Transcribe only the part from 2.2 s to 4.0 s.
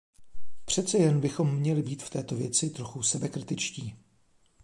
věci trochu sebekritičtí.